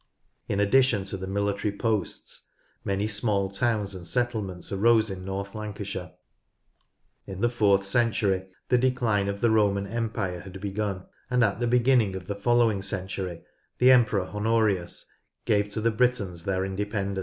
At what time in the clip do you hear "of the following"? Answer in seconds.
12.15-12.81